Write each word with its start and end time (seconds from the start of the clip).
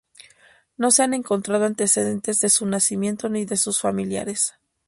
No 0.77 0.89
se 0.89 1.03
han 1.03 1.13
encontrado 1.13 1.65
antecedentes 1.65 2.39
de 2.39 2.49
su 2.49 2.65
nacimiento 2.65 3.29
ni 3.29 3.45
de 3.45 3.55
sus 3.55 3.79
familiares. 3.79 4.55